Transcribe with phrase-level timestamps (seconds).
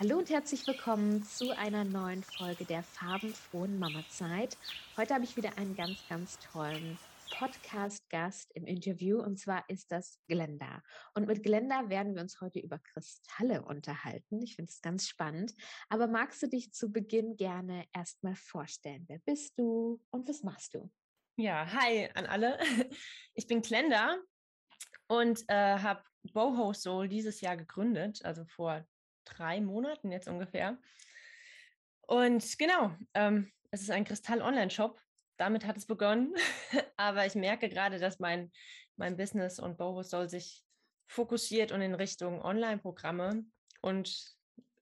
[0.00, 4.56] Hallo und herzlich willkommen zu einer neuen Folge der farbenfrohen Mama-Zeit.
[4.96, 6.98] Heute habe ich wieder einen ganz, ganz tollen
[7.36, 10.82] Podcast-Gast im Interview und zwar ist das Glenda.
[11.12, 14.40] Und mit Glenda werden wir uns heute über Kristalle unterhalten.
[14.42, 15.52] Ich finde es ganz spannend.
[15.90, 19.04] Aber magst du dich zu Beginn gerne erstmal vorstellen?
[19.06, 20.90] Wer bist du und was machst du?
[21.36, 22.58] Ja, hi an alle.
[23.34, 24.16] Ich bin Glenda
[25.08, 28.86] und äh, habe Boho Soul dieses Jahr gegründet, also vor
[29.36, 30.78] drei Monaten jetzt ungefähr.
[32.02, 35.00] Und genau, ähm, es ist ein Kristall-Online-Shop.
[35.36, 36.34] Damit hat es begonnen.
[36.96, 38.50] Aber ich merke gerade, dass mein,
[38.96, 40.64] mein Business und Boho soll sich
[41.06, 43.44] fokussiert und in Richtung Online-Programme
[43.80, 44.36] und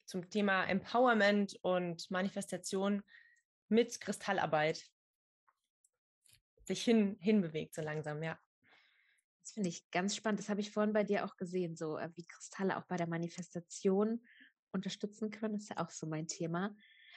[0.04, 3.02] zum Thema Empowerment und Manifestation
[3.68, 4.84] mit Kristallarbeit
[6.64, 8.38] sich hin, hinbewegt, so langsam, ja.
[9.42, 10.40] Das finde ich ganz spannend.
[10.40, 13.06] Das habe ich vorhin bei dir auch gesehen, so äh, wie Kristalle auch bei der
[13.06, 14.22] Manifestation
[14.72, 15.56] unterstützen können.
[15.56, 16.76] Ist ja auch so mein Thema.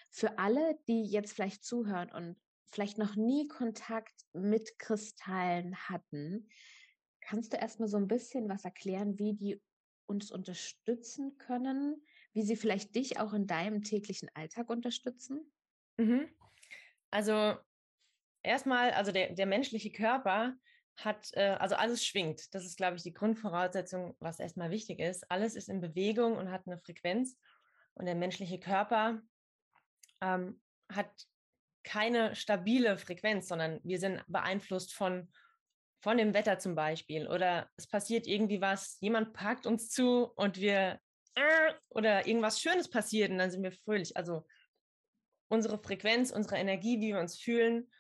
[0.10, 2.38] Für alle, die jetzt vielleicht zuhören und
[2.72, 6.50] vielleicht noch nie Kontakt mit Kristallen hatten,
[7.22, 9.62] kannst du erstmal so ein bisschen was erklären, wie die
[10.06, 15.54] uns unterstützen können, wie sie vielleicht dich auch in deinem täglichen Alltag unterstützen?
[15.98, 16.30] Mhm.
[17.10, 17.56] Also
[18.44, 20.56] erstmal, also der, der menschliche Körper
[21.06, 22.54] hat, äh, also alles schwingt.
[22.54, 25.30] Das ist, glaube ich, die Grundvoraussetzung, was erstmal wichtig ist.
[25.30, 27.38] Alles ist in Bewegung und hat eine Frequenz.
[27.94, 29.22] Und der menschliche Körper
[30.22, 31.10] ähm, hat
[31.84, 35.32] keine stabile Frequenz, sondern wir sind beeinflusst von,
[36.00, 37.28] von dem Wetter zum Beispiel.
[37.28, 41.00] Oder es passiert irgendwie was, jemand packt uns zu und wir
[41.36, 44.16] äh, oder irgendwas Schönes passiert und dann sind wir fröhlich.
[44.16, 44.46] Also
[45.48, 47.92] unsere Frequenz, unsere Energie, wie wir uns fühlen,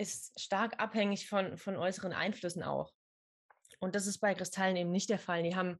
[0.00, 2.92] ist stark abhängig von, von äußeren Einflüssen auch.
[3.78, 5.42] Und das ist bei Kristallen eben nicht der Fall.
[5.42, 5.78] Die haben,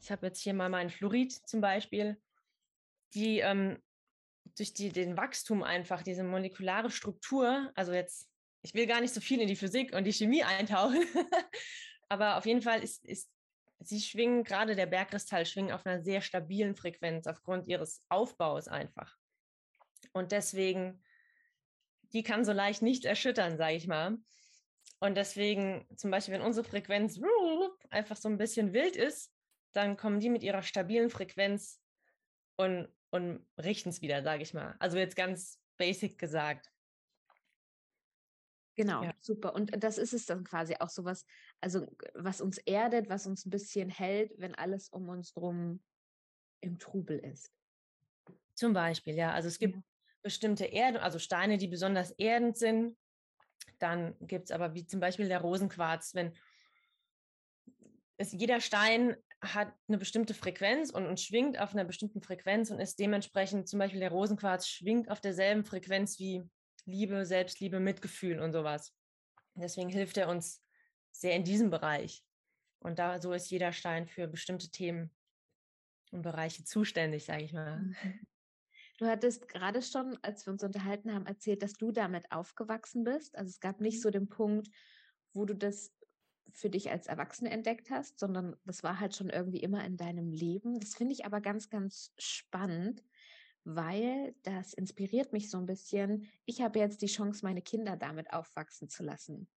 [0.00, 2.20] ich habe jetzt hier mal meinen Fluorid zum Beispiel,
[3.14, 3.82] die ähm,
[4.56, 8.28] durch die, den Wachstum einfach, diese molekulare Struktur, also jetzt,
[8.62, 11.04] ich will gar nicht so viel in die Physik und die Chemie eintauchen,
[12.08, 13.30] aber auf jeden Fall ist, ist
[13.80, 19.16] sie schwingen, gerade der Bergkristall schwingen auf einer sehr stabilen Frequenz aufgrund ihres Aufbaus einfach.
[20.12, 21.02] Und deswegen
[22.12, 24.18] die kann so leicht nicht erschüttern, sage ich mal.
[25.00, 27.20] Und deswegen, zum Beispiel, wenn unsere Frequenz
[27.90, 29.32] einfach so ein bisschen wild ist,
[29.72, 31.80] dann kommen die mit ihrer stabilen Frequenz
[32.56, 34.74] und, und richten es wieder, sage ich mal.
[34.78, 36.72] Also jetzt ganz basic gesagt.
[38.74, 39.14] Genau, ja.
[39.20, 39.54] super.
[39.54, 41.24] Und das ist es dann quasi auch so was,
[41.60, 45.82] also was uns erdet, was uns ein bisschen hält, wenn alles um uns drum
[46.60, 47.52] im Trubel ist.
[48.54, 49.32] Zum Beispiel, ja.
[49.32, 49.82] Also es gibt ja
[50.26, 52.98] bestimmte Erden, also Steine, die besonders erdend sind.
[53.78, 56.36] Dann gibt es aber wie zum Beispiel der Rosenquarz, wenn
[58.16, 62.80] es, jeder Stein hat eine bestimmte Frequenz und, und schwingt auf einer bestimmten Frequenz und
[62.80, 66.42] ist dementsprechend zum Beispiel der Rosenquarz schwingt auf derselben Frequenz wie
[66.86, 68.92] Liebe, Selbstliebe, Mitgefühl und sowas.
[69.54, 70.60] Deswegen hilft er uns
[71.12, 72.24] sehr in diesem Bereich.
[72.80, 75.14] Und da so ist jeder Stein für bestimmte Themen
[76.10, 77.94] und Bereiche zuständig, sage ich mal.
[78.96, 83.36] Du hattest gerade schon, als wir uns unterhalten haben, erzählt, dass du damit aufgewachsen bist.
[83.36, 84.02] Also es gab nicht mhm.
[84.02, 84.68] so den Punkt,
[85.32, 85.92] wo du das
[86.52, 90.30] für dich als Erwachsene entdeckt hast, sondern das war halt schon irgendwie immer in deinem
[90.30, 90.80] Leben.
[90.80, 93.04] Das finde ich aber ganz, ganz spannend,
[93.64, 96.28] weil das inspiriert mich so ein bisschen.
[96.46, 99.48] Ich habe jetzt die Chance, meine Kinder damit aufwachsen zu lassen.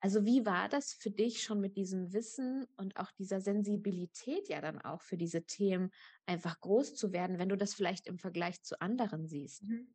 [0.00, 4.60] Also wie war das für dich schon mit diesem Wissen und auch dieser Sensibilität ja
[4.60, 5.90] dann auch für diese Themen
[6.24, 9.64] einfach groß zu werden, wenn du das vielleicht im Vergleich zu anderen siehst?
[9.64, 9.94] Mhm.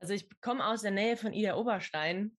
[0.00, 2.36] Also ich komme aus der Nähe von Ida Oberstein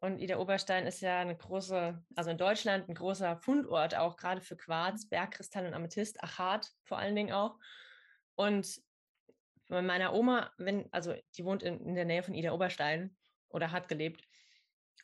[0.00, 4.40] und Ida Oberstein ist ja eine große, also in Deutschland ein großer Fundort auch gerade
[4.40, 5.08] für Quarz, mhm.
[5.10, 7.58] Bergkristall und Amethyst, Achat vor allen Dingen auch.
[8.36, 8.80] Und
[9.68, 13.16] bei meiner Oma, wenn, also die wohnt in, in der Nähe von Ida Oberstein
[13.48, 14.26] oder hat gelebt.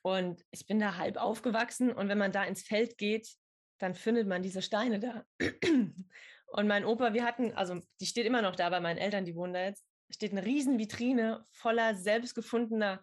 [0.02, 3.28] Und ich bin da halb aufgewachsen und wenn man da ins Feld geht,
[3.78, 5.24] dann findet man diese Steine da.
[6.46, 9.34] Und mein Opa, wir hatten, also die steht immer noch da bei meinen Eltern, die
[9.34, 13.02] wohnen da jetzt, steht eine riesen Vitrine voller selbstgefundener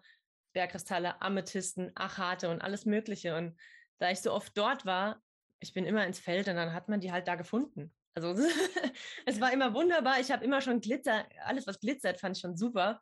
[0.54, 3.36] Bergkristalle, Amethysten, Achate und alles Mögliche.
[3.36, 3.58] Und
[3.98, 5.20] da ich so oft dort war,
[5.60, 7.94] ich bin immer ins Feld und dann hat man die halt da gefunden.
[8.14, 8.34] Also
[9.26, 10.20] es war immer wunderbar.
[10.20, 13.00] Ich habe immer schon Glitzer, alles was glitzert, fand ich schon super.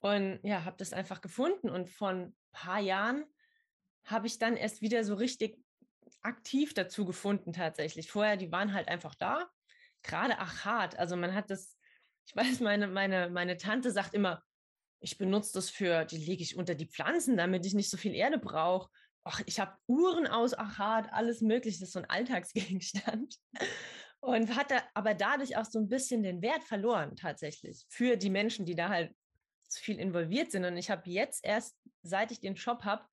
[0.00, 1.70] Und ja, habe das einfach gefunden.
[1.70, 3.24] Und von paar Jahren
[4.04, 5.58] habe ich dann erst wieder so richtig
[6.22, 8.10] aktiv dazu gefunden tatsächlich.
[8.10, 9.48] Vorher, die waren halt einfach da.
[10.02, 11.76] Gerade Achat, also man hat das,
[12.26, 14.42] ich weiß, meine, meine, meine Tante sagt immer,
[15.00, 18.14] ich benutze das für, die lege ich unter die Pflanzen, damit ich nicht so viel
[18.14, 18.90] Erde brauche.
[19.24, 23.36] Ach, ich habe Uhren aus Achat, alles mögliche, das ist so ein Alltagsgegenstand.
[24.20, 28.30] Und hat da aber dadurch auch so ein bisschen den Wert verloren, tatsächlich, für die
[28.30, 29.14] Menschen, die da halt
[29.76, 30.64] viel involviert sind.
[30.64, 33.04] Und ich habe jetzt erst, seit ich den Shop habe,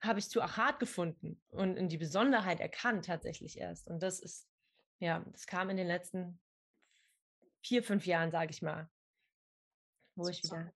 [0.00, 3.88] habe ich zu Achat gefunden und in die Besonderheit erkannt, tatsächlich erst.
[3.88, 4.46] Und das ist,
[5.00, 6.38] ja, das kam in den letzten
[7.62, 8.90] vier, fünf Jahren, sage ich mal,
[10.14, 10.72] wo ich wieder.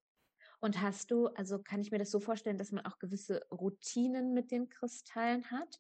[0.61, 4.35] Und hast du, also kann ich mir das so vorstellen, dass man auch gewisse Routinen
[4.35, 5.79] mit den Kristallen hat?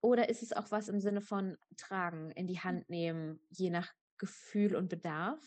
[0.00, 3.90] Oder ist es auch was im Sinne von tragen, in die Hand nehmen, je nach
[4.18, 5.40] Gefühl und Bedarf?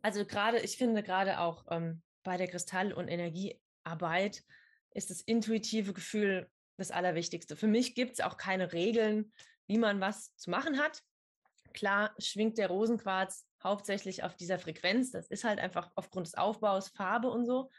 [0.00, 4.42] Also gerade, ich finde gerade auch ähm, bei der Kristall- und Energiearbeit
[4.90, 7.56] ist das intuitive Gefühl das Allerwichtigste.
[7.56, 9.32] Für mich gibt es auch keine Regeln,
[9.66, 11.02] wie man was zu machen hat.
[11.74, 15.10] Klar schwingt der Rosenquarz hauptsächlich auf dieser Frequenz.
[15.10, 17.70] Das ist halt einfach aufgrund des Aufbaus, Farbe und so.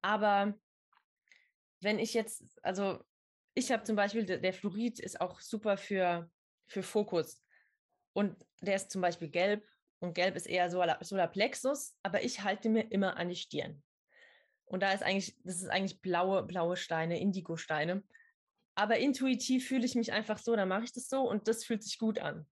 [0.00, 0.54] Aber
[1.80, 3.04] wenn ich jetzt, also
[3.54, 6.30] ich habe zum Beispiel, der Fluorid ist auch super für,
[6.66, 7.42] für Fokus.
[8.14, 9.66] Und der ist zum Beispiel gelb
[10.02, 13.82] und gelb ist eher Solarplexus, aber ich halte mir immer an die Stirn.
[14.64, 18.02] Und da ist eigentlich, das ist eigentlich blaue, blaue Steine, Indigo-Steine.
[18.74, 21.82] Aber intuitiv fühle ich mich einfach so, dann mache ich das so und das fühlt
[21.84, 22.46] sich gut an.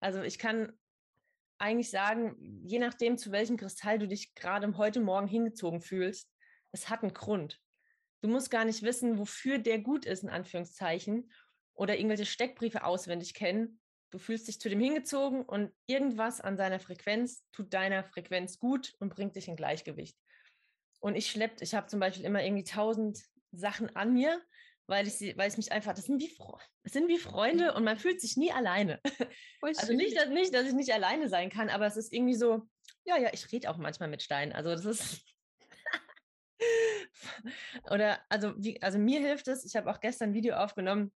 [0.00, 0.72] Also ich kann
[1.58, 6.30] eigentlich sagen, je nachdem, zu welchem Kristall du dich gerade heute Morgen hingezogen fühlst,
[6.72, 7.60] es hat einen Grund.
[8.22, 11.30] Du musst gar nicht wissen, wofür der gut ist, in Anführungszeichen,
[11.74, 13.80] oder irgendwelche Steckbriefe auswendig kennen.
[14.10, 18.94] Du fühlst dich zu dem hingezogen und irgendwas an seiner Frequenz tut deiner Frequenz gut
[19.00, 20.16] und bringt dich in Gleichgewicht.
[21.00, 23.22] Und ich schlepp, ich habe zum Beispiel immer irgendwie tausend
[23.52, 24.40] Sachen an mir,
[24.86, 26.34] weil ich sie, weil ich mich einfach, das sind wie,
[26.82, 29.00] das sind wie Freunde und man fühlt sich nie alleine.
[29.62, 32.68] also nicht dass, nicht, dass ich nicht alleine sein kann, aber es ist irgendwie so,
[33.04, 34.52] ja, ja, ich rede auch manchmal mit Steinen.
[34.52, 35.24] Also das ist.
[37.90, 41.12] Oder also wie, also mir hilft es, ich habe auch gestern ein Video aufgenommen,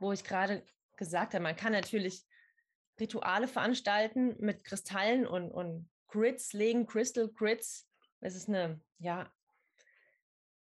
[0.00, 0.64] wo ich gerade
[1.02, 2.24] gesagt habe, man kann natürlich
[3.00, 7.88] Rituale veranstalten mit Kristallen und, und Grids legen, Crystal Grids
[8.22, 9.30] es ist eine, ja,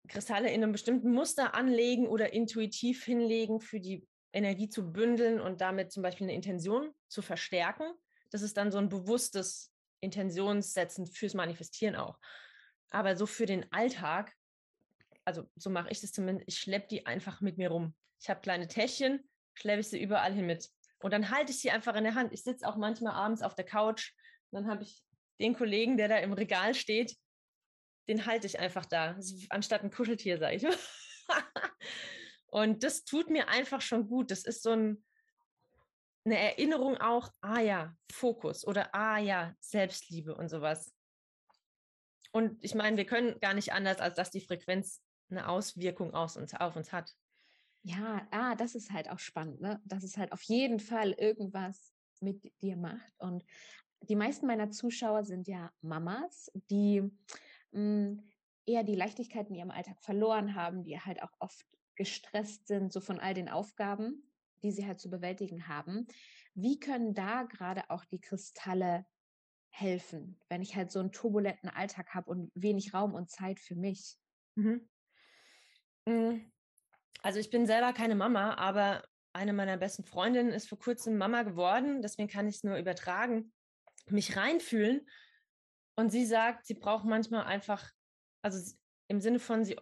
[0.07, 5.61] Kristalle in einem bestimmten Muster anlegen oder intuitiv hinlegen, für die Energie zu bündeln und
[5.61, 7.93] damit zum Beispiel eine Intention zu verstärken.
[8.31, 12.19] Das ist dann so ein bewusstes Intentionssetzen fürs Manifestieren auch.
[12.91, 14.33] Aber so für den Alltag,
[15.25, 17.95] also so mache ich das zumindest, ich schleppe die einfach mit mir rum.
[18.21, 19.29] Ich habe kleine Täschchen,
[19.59, 20.69] schleppe ich sie überall hin mit.
[21.01, 22.33] Und dann halte ich sie einfach in der Hand.
[22.33, 24.13] Ich sitze auch manchmal abends auf der Couch.
[24.51, 25.03] Dann habe ich
[25.41, 27.17] den Kollegen, der da im Regal steht,
[28.09, 29.19] den halte ich einfach da,
[29.51, 30.67] anstatt ein Kuscheltier, sage ich.
[32.47, 34.31] und das tut mir einfach schon gut.
[34.31, 35.05] Das ist so ein,
[36.25, 40.93] eine Erinnerung auch, ah ja, Fokus oder ah ja, Selbstliebe und sowas.
[42.33, 46.37] Und ich meine, wir können gar nicht anders, als dass die Frequenz eine Auswirkung aus
[46.37, 47.13] uns, auf uns hat.
[47.89, 49.81] Ja, ah, das ist halt auch spannend, ne?
[49.87, 53.15] dass es halt auf jeden Fall irgendwas mit dir macht.
[53.19, 53.45] Und
[54.03, 57.11] die meisten meiner Zuschauer sind ja Mamas, die
[57.73, 58.25] hm,
[58.67, 63.01] eher die Leichtigkeit in ihrem Alltag verloren haben, die halt auch oft gestresst sind, so
[63.01, 64.33] von all den Aufgaben,
[64.63, 66.07] die sie halt zu bewältigen haben.
[66.55, 69.07] Wie können da gerade auch die Kristalle
[69.71, 73.77] helfen, wenn ich halt so einen turbulenten Alltag habe und wenig Raum und Zeit für
[73.77, 74.19] mich?
[74.57, 74.89] Mhm.
[76.07, 76.51] Hm,
[77.23, 79.03] also ich bin selber keine Mama, aber
[79.33, 83.53] eine meiner besten Freundinnen ist vor kurzem Mama geworden, deswegen kann ich es nur übertragen,
[84.07, 85.07] mich reinfühlen
[85.97, 87.91] und sie sagt, sie braucht manchmal einfach,
[88.43, 88.75] also
[89.09, 89.77] im Sinne von sie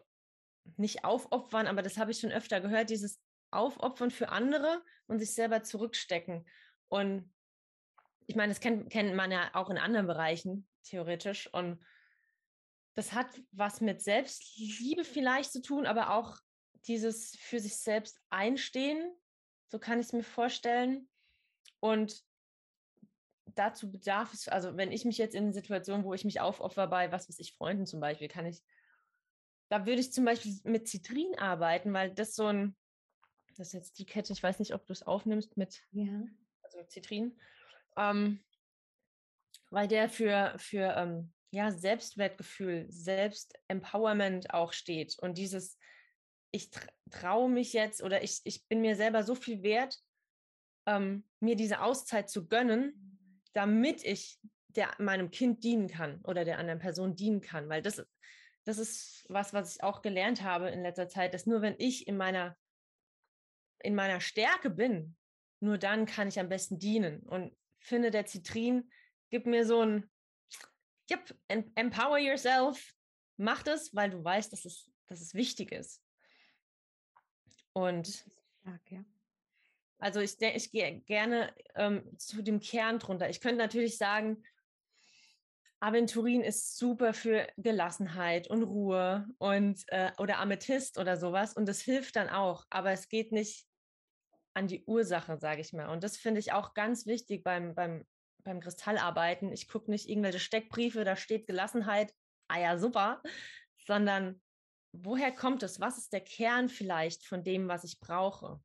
[0.77, 5.35] nicht aufopfern, aber das habe ich schon öfter gehört, dieses Aufopfern für andere und sich
[5.35, 6.47] selber zurückstecken.
[6.89, 7.33] Und
[8.27, 11.53] ich meine, das kennt, kennt man ja auch in anderen Bereichen, theoretisch.
[11.53, 11.85] Und
[12.97, 16.39] das hat was mit Selbstliebe vielleicht zu tun, aber auch
[16.87, 19.15] dieses für sich selbst einstehen,
[19.69, 21.09] so kann ich es mir vorstellen.
[21.81, 22.25] Und
[23.55, 27.11] dazu bedarf es, also wenn ich mich jetzt in Situationen, wo ich mich aufopfer bei,
[27.13, 28.63] was weiß ich, Freunden zum Beispiel, kann ich,
[29.69, 32.77] da würde ich zum Beispiel mit Zitrin arbeiten, weil das so ein,
[33.49, 36.23] das ist jetzt die Kette, ich weiß nicht, ob du es aufnimmst mit, ja.
[36.63, 37.39] also Zitrin,
[37.97, 38.45] ähm,
[39.71, 45.79] weil der für, für ähm, ja, Selbstwertgefühl, Selbstempowerment auch steht und dieses,
[46.57, 46.71] ich
[47.11, 49.99] traue mich jetzt oder ich, ich bin mir selber so viel wert,
[50.87, 56.59] ähm, mir diese Auszeit zu gönnen, damit ich der, meinem Kind dienen kann oder der
[56.59, 57.69] anderen Person dienen kann.
[57.69, 58.05] Weil das,
[58.65, 62.07] das ist was, was ich auch gelernt habe in letzter Zeit, dass nur wenn ich
[62.07, 62.57] in meiner,
[63.83, 65.17] in meiner Stärke bin,
[65.61, 67.21] nur dann kann ich am besten dienen.
[67.21, 68.91] Und finde, der Zitrin
[69.31, 70.11] gibt mir so ein,
[71.11, 72.95] yep, empower yourself,
[73.37, 76.03] mach das, weil du weißt, dass es, dass es wichtig ist.
[77.77, 78.25] Und
[78.63, 79.05] stark, ja.
[79.99, 83.29] Also ich, ich gehe gerne ähm, zu dem Kern drunter.
[83.29, 84.43] Ich könnte natürlich sagen,
[85.79, 91.83] Aventurin ist super für Gelassenheit und Ruhe und äh, oder Amethyst oder sowas und das
[91.83, 93.67] hilft dann auch, aber es geht nicht
[94.55, 95.91] an die Ursache, sage ich mal.
[95.91, 98.07] Und das finde ich auch ganz wichtig beim, beim,
[98.43, 99.53] beim Kristallarbeiten.
[99.53, 102.15] Ich gucke nicht irgendwelche Steckbriefe, da steht Gelassenheit,
[102.49, 103.23] ah ja, super,
[103.87, 104.41] sondern
[105.05, 105.81] woher kommt es?
[105.81, 108.61] Was ist der Kern vielleicht von dem, was ich brauche?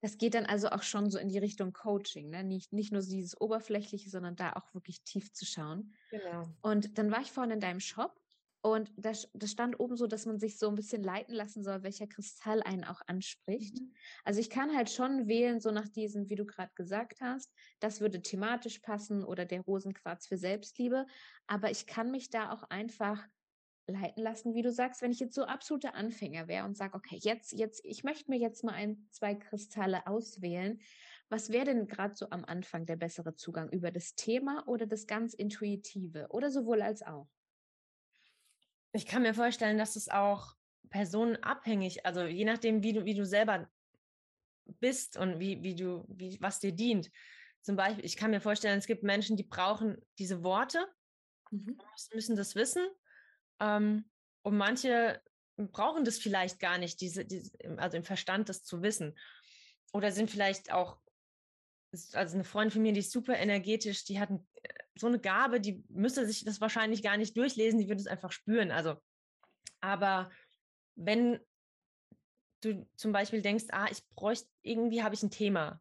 [0.00, 2.42] Das geht dann also auch schon so in die Richtung Coaching, ne?
[2.42, 5.94] nicht, nicht nur dieses Oberflächliche, sondern da auch wirklich tief zu schauen.
[6.10, 6.48] Genau.
[6.60, 8.20] Und dann war ich vorhin in deinem Shop
[8.64, 11.82] und da, da stand oben so, dass man sich so ein bisschen leiten lassen soll,
[11.82, 13.80] welcher Kristall einen auch anspricht.
[13.80, 13.92] Mhm.
[14.24, 18.00] Also ich kann halt schon wählen, so nach diesem, wie du gerade gesagt hast, das
[18.00, 21.06] würde thematisch passen oder der Rosenquarz für Selbstliebe.
[21.48, 23.26] Aber ich kann mich da auch einfach
[23.86, 27.18] leiten lassen, wie du sagst, wenn ich jetzt so absoluter Anfänger wäre und sage, okay,
[27.20, 30.80] jetzt, jetzt, ich möchte mir jetzt mal ein, zwei Kristalle auswählen.
[31.28, 35.06] Was wäre denn gerade so am Anfang der bessere Zugang über das Thema oder das
[35.06, 37.28] ganz Intuitive oder sowohl als auch?
[38.92, 40.54] Ich kann mir vorstellen, dass es auch
[40.90, 43.70] personenabhängig, also je nachdem, wie du, wie du selber
[44.80, 47.10] bist und wie, wie du, wie, was dir dient.
[47.62, 50.86] Zum Beispiel, ich kann mir vorstellen, es gibt Menschen, die brauchen diese Worte,
[51.50, 51.78] mhm.
[52.12, 52.86] müssen das wissen
[53.62, 54.04] ähm,
[54.42, 55.22] und manche
[55.56, 59.16] brauchen das vielleicht gar nicht, diese, diese, also im Verstand das zu wissen.
[59.92, 60.98] Oder sind vielleicht auch,
[62.12, 65.60] also eine Freundin von mir, die ist super energetisch, die hat äh, so eine Gabe,
[65.60, 68.72] die müsste sich das wahrscheinlich gar nicht durchlesen, die würde es einfach spüren.
[68.72, 68.96] Also,
[69.80, 70.30] aber
[70.96, 71.38] wenn
[72.62, 75.80] du zum Beispiel denkst, ah, ich bräuchte, irgendwie habe ich ein Thema.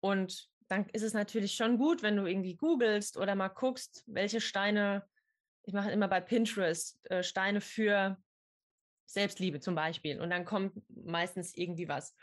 [0.00, 4.40] Und dann ist es natürlich schon gut, wenn du irgendwie googelst oder mal guckst, welche
[4.40, 5.06] Steine
[5.64, 8.16] ich mache immer bei Pinterest äh, Steine für
[9.06, 10.20] Selbstliebe zum Beispiel.
[10.20, 12.14] Und dann kommt meistens irgendwie was.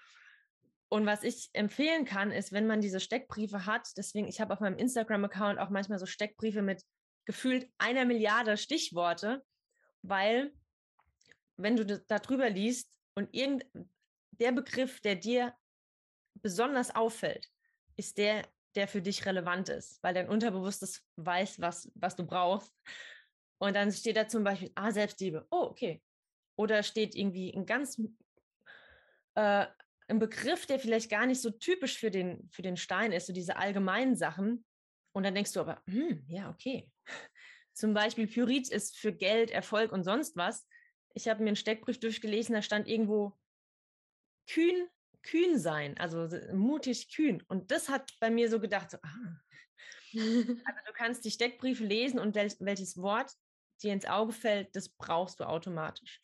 [0.90, 4.60] Und was ich empfehlen kann, ist, wenn man diese Steckbriefe hat, deswegen, ich habe auf
[4.60, 6.84] meinem Instagram-Account auch manchmal so Steckbriefe mit
[7.26, 9.44] gefühlt einer Milliarde Stichworte,
[10.02, 10.52] weil
[11.56, 13.66] wenn du da drüber liest und irgend
[14.32, 15.54] der Begriff, der dir
[16.42, 17.48] besonders auffällt,
[17.96, 18.44] ist der,
[18.76, 22.74] der für dich relevant ist, weil dein Unterbewusstes weiß, was, was du brauchst.
[23.62, 25.46] Und dann steht da zum Beispiel, ah, Selbstliebe.
[25.52, 26.02] Oh, okay.
[26.56, 28.02] Oder steht irgendwie ein ganz
[29.36, 29.68] äh,
[30.08, 33.34] ein Begriff, der vielleicht gar nicht so typisch für den, für den Stein ist, so
[33.34, 34.66] diese allgemeinen Sachen.
[35.12, 36.90] Und dann denkst du aber, hm, ja, okay.
[37.74, 40.68] Zum Beispiel Pyrit ist für Geld, Erfolg und sonst was.
[41.14, 43.38] Ich habe mir einen Steckbrief durchgelesen, da stand irgendwo
[44.50, 44.88] kühn,
[45.22, 47.44] kühn sein, also mutig kühn.
[47.48, 49.40] Und das hat bei mir so gedacht, so, ah.
[50.14, 53.32] also du kannst die Steckbriefe lesen und welches Wort
[53.84, 56.22] dir ins Auge fällt, das brauchst du automatisch.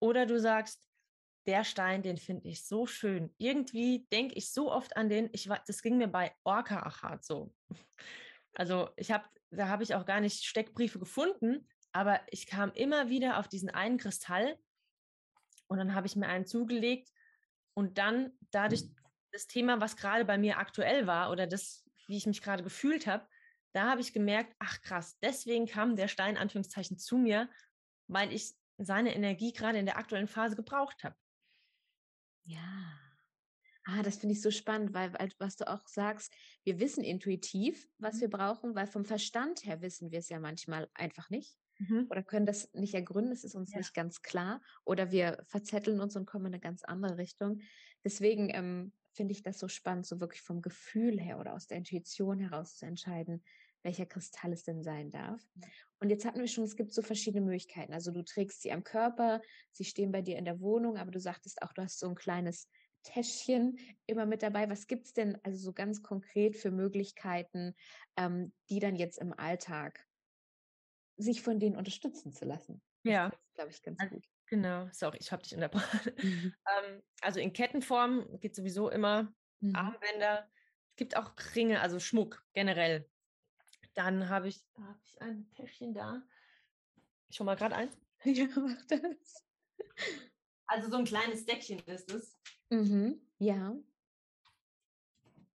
[0.00, 0.88] Oder du sagst,
[1.46, 3.34] der Stein, den finde ich so schön.
[3.38, 7.54] Irgendwie denke ich so oft an den, ich das ging mir bei Orca Achat so.
[8.54, 13.08] Also ich habe, da habe ich auch gar nicht Steckbriefe gefunden, aber ich kam immer
[13.08, 14.56] wieder auf diesen einen Kristall
[15.66, 17.10] und dann habe ich mir einen zugelegt
[17.74, 18.84] und dann dadurch
[19.32, 23.06] das Thema, was gerade bei mir aktuell war oder das, wie ich mich gerade gefühlt
[23.06, 23.26] habe,
[23.74, 27.48] da habe ich gemerkt, ach krass, deswegen kam der Stein Anführungszeichen zu mir,
[28.06, 31.16] weil ich seine Energie gerade in der aktuellen Phase gebraucht habe.
[32.44, 33.00] Ja.
[33.86, 38.16] Ah, das finde ich so spannend, weil, was du auch sagst, wir wissen intuitiv, was
[38.16, 38.20] mhm.
[38.22, 42.06] wir brauchen, weil vom Verstand her wissen wir es ja manchmal einfach nicht mhm.
[42.08, 43.78] oder können das nicht ergründen, es ist uns ja.
[43.78, 47.60] nicht ganz klar oder wir verzetteln uns und kommen in eine ganz andere Richtung.
[48.04, 51.78] Deswegen ähm, finde ich das so spannend, so wirklich vom Gefühl her oder aus der
[51.78, 53.44] Intuition heraus zu entscheiden,
[53.84, 55.40] welcher Kristall es denn sein darf.
[56.00, 57.92] Und jetzt hatten wir schon, es gibt so verschiedene Möglichkeiten.
[57.92, 59.40] Also du trägst sie am Körper,
[59.72, 62.14] sie stehen bei dir in der Wohnung, aber du sagtest auch, du hast so ein
[62.14, 62.68] kleines
[63.04, 64.68] Täschchen immer mit dabei.
[64.68, 67.74] Was gibt es denn also so ganz konkret für Möglichkeiten,
[68.16, 70.06] ähm, die dann jetzt im Alltag
[71.16, 72.82] sich von denen unterstützen zu lassen?
[73.04, 73.30] Ja.
[73.54, 74.24] glaube ich, ganz gut.
[74.46, 76.12] Genau, sorry, ich habe dich unterbrochen.
[76.22, 76.54] Mhm.
[76.84, 79.74] ähm, also in Kettenform geht sowieso immer mhm.
[79.74, 80.48] Armbänder.
[80.90, 83.08] Es gibt auch Ringe, also Schmuck generell.
[83.94, 86.22] Dann habe ich, hab ich ein Täschchen da.
[87.28, 87.96] Ich hole mal gerade eins.
[88.26, 89.44] Ja, mach das.
[90.66, 92.40] Also so ein kleines Deckchen ist es.
[92.70, 93.76] Mhm, ja.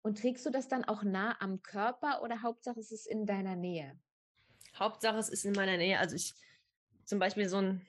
[0.02, 3.56] Und trägst du das dann auch nah am Körper oder Hauptsache es ist in deiner
[3.56, 3.98] Nähe?
[4.76, 5.98] Hauptsache es ist in meiner Nähe.
[5.98, 6.34] Also ich
[7.04, 7.86] zum Beispiel so ein,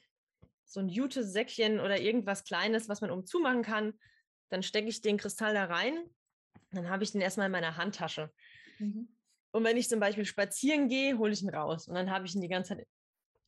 [0.63, 3.99] so ein Jute-Säckchen oder irgendwas Kleines, was man umzu machen kann.
[4.47, 6.09] Dann stecke ich den Kristall da rein.
[6.71, 8.31] Dann habe ich den erstmal in meiner Handtasche.
[8.79, 9.09] Mhm.
[9.51, 12.35] Und wenn ich zum Beispiel spazieren gehe, hole ich ihn raus und dann habe ich
[12.35, 12.87] ihn die ganze Zeit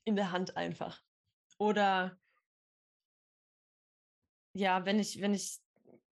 [0.03, 0.99] in der Hand einfach.
[1.57, 2.17] Oder
[4.53, 5.59] ja, wenn ich, wenn ich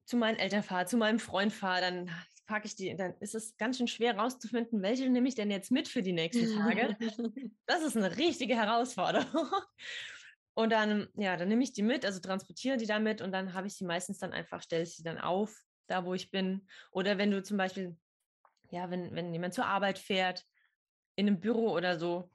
[0.05, 2.11] zu meinen Eltern fahre, zu meinem Freund fahre, dann
[2.45, 5.71] packe ich die, dann ist es ganz schön schwer rauszufinden, welche nehme ich denn jetzt
[5.71, 6.97] mit für die nächsten Tage.
[7.67, 9.47] das ist eine richtige Herausforderung.
[10.55, 13.67] Und dann, ja, dann nehme ich die mit, also transportiere die damit und dann habe
[13.67, 15.55] ich sie meistens dann einfach, stelle ich sie dann auf,
[15.87, 16.67] da wo ich bin.
[16.91, 17.95] Oder wenn du zum Beispiel,
[18.71, 20.45] ja, wenn, wenn jemand zur Arbeit fährt,
[21.15, 22.31] in einem Büro oder so,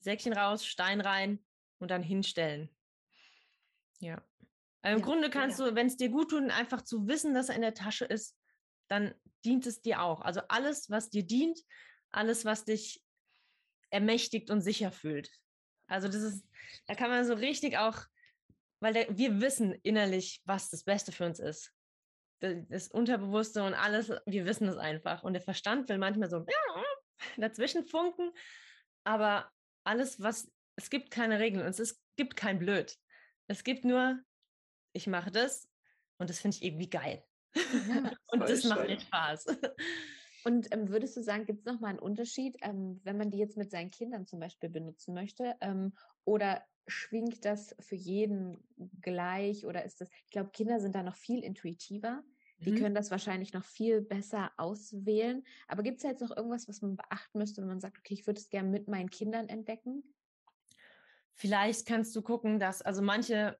[0.00, 1.44] Säckchen raus, Stein rein
[1.78, 2.68] und dann hinstellen.
[4.00, 4.22] Ja.
[4.82, 5.66] Also Im ja, Grunde kannst ja.
[5.66, 8.36] du, wenn es dir gut tut, einfach zu wissen, dass er in der Tasche ist,
[8.88, 10.20] dann dient es dir auch.
[10.20, 11.58] Also alles, was dir dient,
[12.10, 13.02] alles, was dich
[13.90, 15.30] ermächtigt und sicher fühlt.
[15.86, 16.46] Also das ist,
[16.86, 18.04] da kann man so richtig auch,
[18.80, 21.72] weil der, wir wissen innerlich, was das Beste für uns ist.
[22.40, 25.22] Das, Unterbewusste und alles, wir wissen es einfach.
[25.22, 26.44] Und der Verstand will manchmal so
[27.36, 28.30] dazwischen funken,
[29.04, 29.50] aber
[29.84, 32.96] alles, was, es gibt keine Regeln und es gibt kein Blöd.
[33.48, 34.20] Es gibt nur,
[34.92, 35.68] ich mache das
[36.18, 37.24] und das finde ich irgendwie geil.
[37.54, 38.70] Ja, und das schön.
[38.70, 39.46] macht mir Spaß.
[40.44, 43.56] Und ähm, würdest du sagen, gibt es nochmal einen Unterschied, ähm, wenn man die jetzt
[43.56, 45.56] mit seinen Kindern zum Beispiel benutzen möchte?
[45.60, 45.92] Ähm,
[46.24, 48.58] oder schwingt das für jeden
[49.00, 49.66] gleich?
[49.66, 52.22] Oder ist das, ich glaube, Kinder sind da noch viel intuitiver.
[52.60, 52.76] Die mhm.
[52.76, 55.44] können das wahrscheinlich noch viel besser auswählen.
[55.68, 58.26] Aber gibt es jetzt noch irgendwas, was man beachten müsste, wenn man sagt, okay, ich
[58.26, 60.02] würde es gerne mit meinen Kindern entdecken?
[61.34, 63.56] Vielleicht kannst du gucken, dass, also manche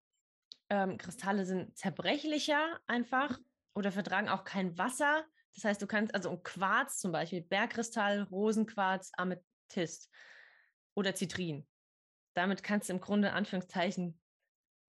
[0.69, 3.39] ähm, Kristalle sind zerbrechlicher einfach
[3.75, 5.25] oder vertragen auch kein Wasser.
[5.55, 10.11] Das heißt, du kannst, also um Quarz zum Beispiel, Bergkristall, Rosenquarz, Amethyst
[10.95, 11.67] oder Zitrin.
[12.35, 14.21] Damit kannst du im Grunde Anführungszeichen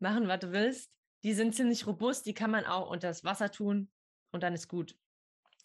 [0.00, 0.90] machen, was du willst.
[1.24, 3.90] Die sind ziemlich robust, die kann man auch unter das Wasser tun
[4.30, 4.96] und dann ist gut.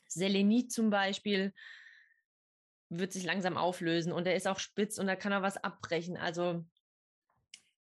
[0.08, 1.54] Selenit zum Beispiel
[2.90, 6.18] wird sich langsam auflösen und er ist auch spitz und da kann er was abbrechen.
[6.18, 6.66] Also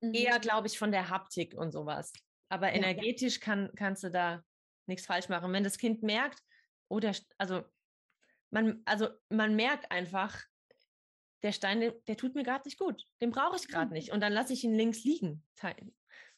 [0.01, 0.13] mhm.
[0.13, 2.13] eher, glaube ich, von der Haptik und sowas.
[2.49, 3.45] Aber ja, energetisch ja.
[3.45, 4.43] Kann, kannst du da
[4.87, 5.53] nichts falsch machen.
[5.53, 6.39] Wenn das Kind merkt,
[6.87, 7.63] oder oh, also
[8.49, 10.43] man, also man merkt einfach,
[11.43, 13.05] der Stein, der, der tut mir gerade nicht gut.
[13.21, 13.93] Den brauche ich gerade mhm.
[13.93, 14.11] nicht.
[14.11, 15.43] Und dann lasse ich ihn links liegen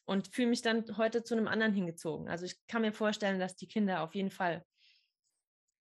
[0.04, 2.28] und fühle mich dann heute zu einem anderen hingezogen.
[2.28, 4.64] Also ich kann mir vorstellen, dass die Kinder auf jeden Fall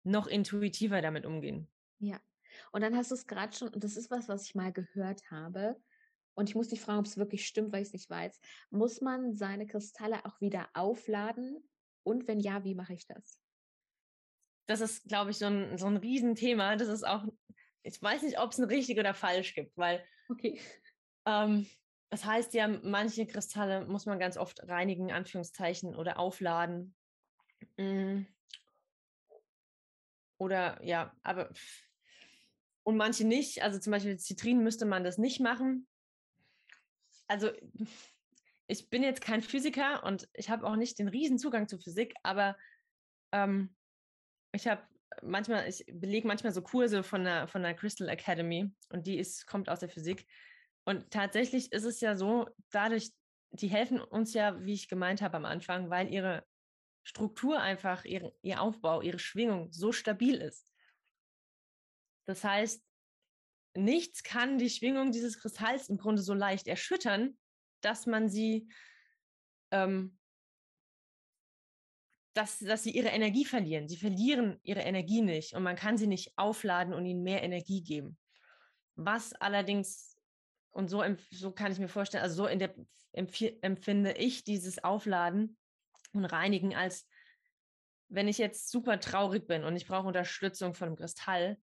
[0.04, 1.68] noch intuitiver damit umgehen.
[2.00, 2.20] Ja.
[2.72, 5.30] Und dann hast du es gerade schon, und das ist was, was ich mal gehört
[5.32, 5.80] habe.
[6.34, 8.40] Und ich muss dich fragen, ob es wirklich stimmt, weil ich es nicht weiß.
[8.70, 11.70] Muss man seine Kristalle auch wieder aufladen?
[12.04, 13.40] Und wenn ja, wie mache ich das?
[14.66, 16.76] Das ist, glaube ich, so ein, so ein Riesenthema.
[16.78, 17.26] Das ist auch,
[17.84, 20.60] ich weiß nicht, ob es ein richtig oder falsch gibt, weil okay.
[21.26, 21.68] Ähm,
[22.10, 26.94] das heißt ja, manche Kristalle muss man ganz oft reinigen, Anführungszeichen, oder aufladen.
[27.78, 28.24] Mm.
[30.38, 31.52] Oder ja, aber
[32.84, 33.62] und manche nicht.
[33.64, 35.88] Also zum Beispiel Zitrin müsste man das nicht machen.
[37.28, 37.52] Also
[38.68, 42.14] ich bin jetzt kein Physiker und ich habe auch nicht den riesen Zugang zur Physik,
[42.24, 42.58] aber
[43.32, 43.76] ähm,
[44.52, 44.82] ich habe
[45.22, 49.46] manchmal, ich belege manchmal so Kurse von der, von der Crystal Academy und die ist,
[49.48, 50.26] kommt aus der Physik.
[50.86, 53.12] Und tatsächlich ist es ja so, dadurch,
[53.52, 56.46] die helfen uns ja, wie ich gemeint habe am Anfang, weil ihre
[57.04, 60.72] Struktur einfach, ihre, ihr Aufbau, ihre Schwingung so stabil ist.
[62.26, 62.84] Das heißt,
[63.76, 67.38] nichts kann die Schwingung dieses Kristalls im Grunde so leicht erschüttern,
[67.82, 68.70] dass man sie,
[69.72, 70.20] ähm,
[72.34, 73.88] dass, dass sie ihre Energie verlieren.
[73.88, 77.84] Sie verlieren ihre Energie nicht und man kann sie nicht aufladen und ihnen mehr Energie
[77.84, 78.18] geben.
[78.96, 80.12] Was allerdings
[80.72, 82.74] und so, so kann ich mir vorstellen, also so der,
[83.14, 85.58] empfinde ich dieses Aufladen
[86.14, 87.08] und Reinigen als,
[88.08, 91.58] wenn ich jetzt super traurig bin und ich brauche Unterstützung von einem Kristall,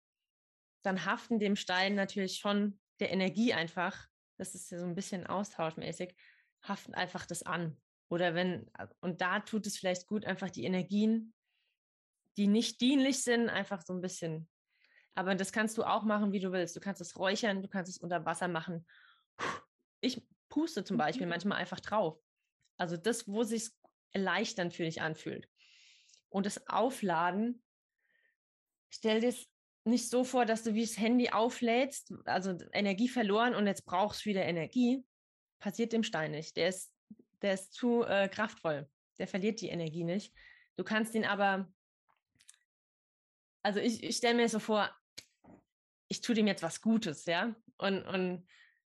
[0.83, 5.27] dann haften dem Stein natürlich schon der Energie einfach, das ist ja so ein bisschen
[5.27, 6.15] austauschmäßig,
[6.63, 7.81] haften einfach das an.
[8.09, 11.35] Oder wenn, und da tut es vielleicht gut, einfach die Energien,
[12.37, 14.49] die nicht dienlich sind, einfach so ein bisschen
[15.19, 16.77] aber das kannst du auch machen, wie du willst.
[16.77, 18.87] Du kannst es räuchern, du kannst es unter Wasser machen.
[20.01, 21.31] Ich puste zum Beispiel mhm.
[21.31, 22.21] manchmal einfach drauf.
[22.77, 23.69] Also das, wo sich
[24.13, 25.49] erleichternd für dich anfühlt.
[26.29, 27.65] Und das Aufladen,
[28.91, 29.49] stell dir es
[29.83, 34.25] nicht so vor, dass du wie das Handy auflädst, also Energie verloren und jetzt brauchst
[34.25, 35.05] du wieder Energie.
[35.59, 36.57] Passiert dem Stein nicht.
[36.57, 36.93] Der ist,
[37.43, 38.89] der ist zu äh, kraftvoll.
[39.19, 40.35] Der verliert die Energie nicht.
[40.77, 41.73] Du kannst ihn aber,
[43.63, 44.91] also ich, ich stelle mir so vor,
[46.09, 48.47] ich tue dem jetzt was Gutes, ja, und, und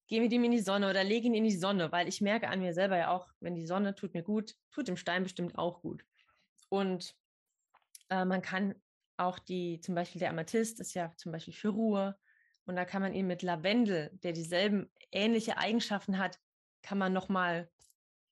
[0.08, 2.50] gehe mit ihm in die Sonne oder lege ihn in die Sonne, weil ich merke
[2.50, 5.58] an mir selber ja auch, wenn die Sonne tut mir gut, tut dem Stein bestimmt
[5.58, 6.04] auch gut.
[6.70, 7.16] Und
[8.10, 8.76] äh, man kann
[9.18, 12.18] auch die, zum Beispiel der Amethyst ist ja zum Beispiel für Ruhe.
[12.66, 16.40] Und da kann man ihn mit Lavendel, der dieselben ähnliche Eigenschaften hat,
[16.82, 17.70] kann man nochmal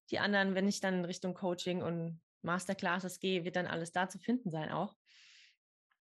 [0.10, 4.10] die anderen, wenn ich dann in Richtung Coaching und Masterclasses gehe, wird dann alles da
[4.10, 4.96] zu finden sein auch.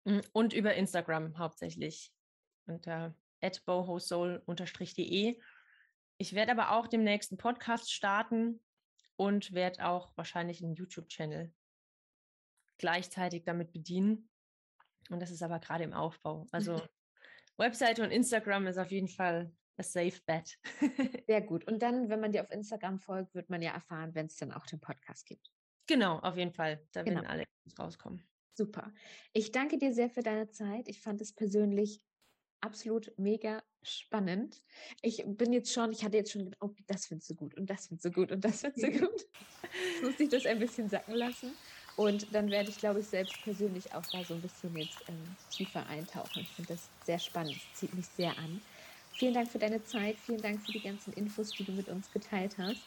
[0.06, 2.12] Mm, und über Instagram hauptsächlich
[2.66, 3.16] unter
[3.66, 5.40] bohosoul-de.
[6.24, 8.62] Ich werde aber auch dem nächsten Podcast starten
[9.18, 11.54] und werde auch wahrscheinlich einen YouTube-Channel
[12.78, 14.30] gleichzeitig damit bedienen.
[15.10, 16.48] Und das ist aber gerade im Aufbau.
[16.54, 16.82] Also
[17.58, 20.58] Webseite und Instagram ist auf jeden Fall a safe bet.
[21.28, 21.68] Sehr gut.
[21.68, 24.54] Und dann, wenn man dir auf Instagram folgt, wird man ja erfahren, wenn es dann
[24.54, 25.52] auch den Podcast gibt.
[25.88, 26.88] Genau, auf jeden Fall.
[26.94, 27.18] Da genau.
[27.18, 27.44] werden alle
[27.78, 28.26] rauskommen.
[28.54, 28.94] Super.
[29.34, 30.88] Ich danke dir sehr für deine Zeit.
[30.88, 32.02] Ich fand es persönlich
[32.64, 34.62] absolut mega spannend.
[35.02, 37.70] Ich bin jetzt schon, ich hatte jetzt schon gedacht, oh, das findest du gut und
[37.70, 39.26] das findest du gut und das findest du gut.
[39.92, 41.52] Jetzt muss ich das ein bisschen sacken lassen.
[41.96, 45.36] Und dann werde ich, glaube ich, selbst persönlich auch da so ein bisschen jetzt ähm,
[45.52, 46.42] tiefer eintauchen.
[46.42, 47.56] Ich finde das sehr spannend.
[47.56, 48.62] Es zieht mich sehr an.
[49.14, 50.18] Vielen Dank für deine Zeit.
[50.26, 52.82] Vielen Dank für die ganzen Infos, die du mit uns geteilt hast.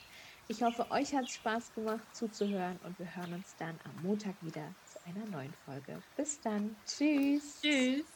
[0.49, 4.35] Ich hoffe, euch hat es Spaß gemacht zuzuhören und wir hören uns dann am Montag
[4.43, 6.01] wieder zu einer neuen Folge.
[6.17, 6.77] Bis dann.
[6.87, 7.61] Tschüss.
[7.62, 8.15] Tschüss.